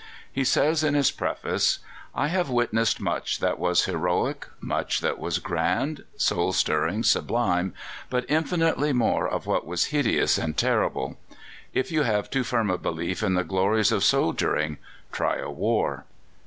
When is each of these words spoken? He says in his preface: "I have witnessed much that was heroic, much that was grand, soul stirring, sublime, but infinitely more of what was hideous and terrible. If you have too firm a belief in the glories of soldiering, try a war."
He 0.33 0.43
says 0.43 0.83
in 0.83 0.95
his 0.95 1.11
preface: 1.11 1.77
"I 2.15 2.29
have 2.29 2.49
witnessed 2.49 2.99
much 2.99 3.37
that 3.37 3.59
was 3.59 3.85
heroic, 3.85 4.47
much 4.59 4.99
that 5.01 5.19
was 5.19 5.37
grand, 5.37 6.05
soul 6.17 6.53
stirring, 6.53 7.03
sublime, 7.03 7.75
but 8.09 8.25
infinitely 8.27 8.93
more 8.93 9.29
of 9.29 9.45
what 9.45 9.67
was 9.67 9.85
hideous 9.93 10.39
and 10.39 10.57
terrible. 10.57 11.19
If 11.71 11.91
you 11.91 12.01
have 12.01 12.31
too 12.31 12.43
firm 12.43 12.71
a 12.71 12.79
belief 12.79 13.21
in 13.21 13.35
the 13.35 13.43
glories 13.43 13.91
of 13.91 14.03
soldiering, 14.03 14.79
try 15.11 15.35
a 15.35 15.51
war." 15.51 16.05